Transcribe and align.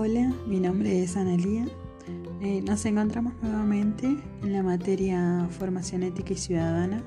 Hola, 0.00 0.32
mi 0.46 0.60
nombre 0.60 1.02
es 1.02 1.16
Analía. 1.16 1.66
Eh, 2.40 2.62
nos 2.62 2.86
encontramos 2.86 3.32
nuevamente 3.42 4.06
en 4.44 4.52
la 4.52 4.62
materia 4.62 5.48
Formación 5.50 6.04
Ética 6.04 6.34
y 6.34 6.36
Ciudadana, 6.36 7.02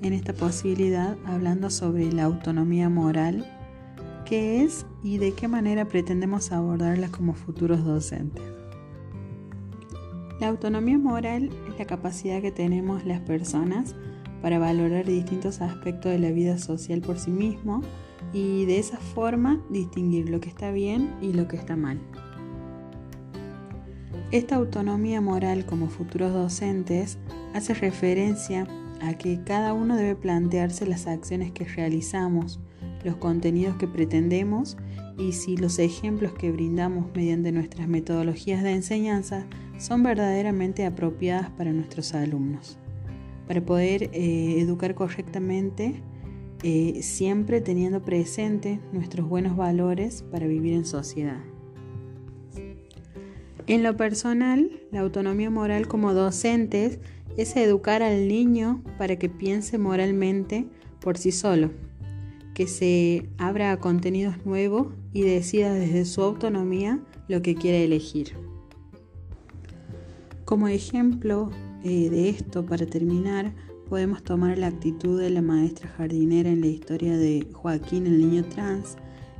en 0.00 0.14
esta 0.14 0.32
posibilidad 0.32 1.18
hablando 1.26 1.68
sobre 1.68 2.10
la 2.10 2.24
autonomía 2.24 2.88
moral, 2.88 3.44
qué 4.24 4.62
es 4.62 4.86
y 5.02 5.18
de 5.18 5.34
qué 5.34 5.48
manera 5.48 5.84
pretendemos 5.84 6.50
abordarla 6.50 7.10
como 7.10 7.34
futuros 7.34 7.84
docentes. 7.84 8.42
La 10.40 10.48
autonomía 10.48 10.96
moral 10.96 11.50
es 11.68 11.78
la 11.78 11.84
capacidad 11.84 12.40
que 12.40 12.52
tenemos 12.52 13.04
las 13.04 13.20
personas 13.20 13.94
para 14.40 14.58
valorar 14.58 15.04
distintos 15.04 15.60
aspectos 15.60 16.10
de 16.10 16.20
la 16.20 16.30
vida 16.30 16.56
social 16.56 17.02
por 17.02 17.18
sí 17.18 17.32
mismo 17.32 17.82
y 18.34 18.66
de 18.66 18.80
esa 18.80 18.98
forma 18.98 19.64
distinguir 19.70 20.28
lo 20.28 20.40
que 20.40 20.48
está 20.48 20.72
bien 20.72 21.14
y 21.22 21.32
lo 21.32 21.48
que 21.48 21.56
está 21.56 21.76
mal. 21.76 22.00
Esta 24.32 24.56
autonomía 24.56 25.20
moral 25.20 25.64
como 25.64 25.88
futuros 25.88 26.32
docentes 26.32 27.18
hace 27.54 27.72
referencia 27.72 28.66
a 29.00 29.14
que 29.14 29.40
cada 29.44 29.72
uno 29.72 29.96
debe 29.96 30.16
plantearse 30.16 30.86
las 30.86 31.06
acciones 31.06 31.52
que 31.52 31.64
realizamos, 31.64 32.58
los 33.04 33.16
contenidos 33.16 33.76
que 33.76 33.86
pretendemos 33.86 34.76
y 35.16 35.32
si 35.32 35.56
los 35.56 35.78
ejemplos 35.78 36.32
que 36.32 36.50
brindamos 36.50 37.06
mediante 37.14 37.52
nuestras 37.52 37.86
metodologías 37.86 38.64
de 38.64 38.72
enseñanza 38.72 39.46
son 39.78 40.02
verdaderamente 40.02 40.84
apropiadas 40.84 41.50
para 41.50 41.72
nuestros 41.72 42.14
alumnos. 42.14 42.78
Para 43.46 43.64
poder 43.64 44.10
eh, 44.12 44.58
educar 44.58 44.94
correctamente, 44.96 46.02
eh, 46.66 47.02
siempre 47.02 47.60
teniendo 47.60 48.02
presente 48.02 48.80
nuestros 48.90 49.28
buenos 49.28 49.54
valores 49.54 50.24
para 50.30 50.46
vivir 50.46 50.72
en 50.72 50.86
sociedad. 50.86 51.42
En 53.66 53.82
lo 53.82 53.98
personal, 53.98 54.70
la 54.90 55.00
autonomía 55.00 55.50
moral 55.50 55.86
como 55.86 56.14
docentes 56.14 57.00
es 57.36 57.54
educar 57.56 58.02
al 58.02 58.28
niño 58.28 58.82
para 58.96 59.16
que 59.16 59.28
piense 59.28 59.76
moralmente 59.76 60.66
por 61.00 61.18
sí 61.18 61.32
solo, 61.32 61.70
que 62.54 62.66
se 62.66 63.28
abra 63.36 63.70
a 63.70 63.76
contenidos 63.76 64.46
nuevos 64.46 64.86
y 65.12 65.20
decida 65.20 65.74
desde 65.74 66.06
su 66.06 66.22
autonomía 66.22 66.98
lo 67.28 67.42
que 67.42 67.56
quiere 67.56 67.84
elegir. 67.84 68.32
Como 70.46 70.68
ejemplo 70.68 71.50
eh, 71.84 72.08
de 72.08 72.30
esto, 72.30 72.64
para 72.64 72.86
terminar, 72.86 73.52
podemos 73.94 74.24
tomar 74.24 74.58
la 74.58 74.66
actitud 74.66 75.20
de 75.20 75.30
la 75.30 75.40
maestra 75.40 75.88
jardinera 75.88 76.50
en 76.50 76.62
la 76.62 76.66
historia 76.66 77.16
de 77.16 77.46
Joaquín, 77.52 78.08
el 78.08 78.18
niño 78.18 78.44
trans, 78.44 78.96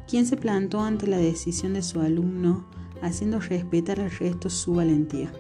quien 0.09 0.27
se 0.27 0.37
plantó 0.37 0.81
ante 0.81 1.09
la 1.09 1.17
decisión 1.17 1.75
de 1.75 1.83
su 1.83 2.01
alumno, 2.01 2.65
haciendo 3.03 3.41
respetar 3.41 3.99
al 3.99 4.13
resto 4.13 4.49
su 4.49 4.75
valentía, 4.75 5.33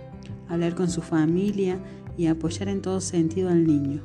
hablar 0.48 0.74
con 0.74 0.90
su 0.90 1.00
familia 1.00 1.78
y 2.16 2.26
apoyar 2.26 2.68
en 2.68 2.82
todo 2.82 3.00
sentido 3.00 3.50
al 3.50 3.64
niño. 3.64 4.02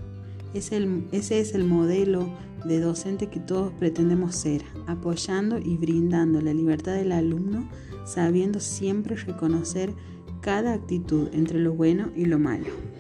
ese 0.54 1.40
es 1.40 1.56
el 1.56 1.64
modelo 1.64 2.30
de 2.64 2.80
docente 2.80 3.32
que 3.32 3.40
todos 3.40 3.74
pretendemos 3.80 4.36
ser, 4.36 4.62
apoyando 4.86 5.58
y 5.58 5.76
brindando 5.78 6.40
la 6.40 6.54
libertad 6.54 6.94
del 6.94 7.14
alumno, 7.14 7.68
sabiendo 8.06 8.60
siempre 8.60 9.16
reconocer 9.16 9.92
cada 10.42 10.72
actitud 10.72 11.30
entre 11.34 11.58
lo 11.58 11.74
bueno 11.74 12.12
y 12.16 12.26
lo 12.26 12.38
malo. 12.38 12.99